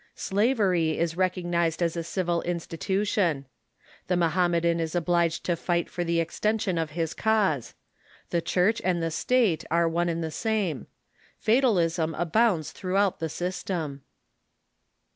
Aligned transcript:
Slavery 0.15 0.97
is 0.97 1.15
recognized 1.15 1.79
as 1.79 1.95
a 1.95 2.03
civil 2.03 2.41
institution. 2.41 3.45
The 4.07 4.17
Mohammedan 4.17 4.79
is 4.79 4.95
obliged 4.95 5.43
to 5.45 5.55
fight 5.55 5.91
for 5.91 6.03
the 6.03 6.19
ex 6.19 6.39
tension 6.39 6.79
of 6.81 6.89
his 6.97 7.13
cause. 7.13 7.75
The 8.31 8.41
Church 8.41 8.81
and 8.83 9.03
the 9.03 9.11
State 9.11 9.63
are 9.69 9.87
one 9.87 10.09
and 10.09 10.23
the 10.23 10.31
same. 10.31 10.87
Fatalism 11.37 12.15
abounds 12.15 12.71
throughout 12.71 13.19
the 13.19 13.29
system. 13.29 14.01